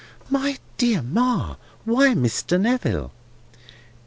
"My 0.31 0.57
dear 0.79 1.03
Ma! 1.03 1.57
why 1.85 2.15
Mr. 2.15 2.59
Neville?" 2.59 3.11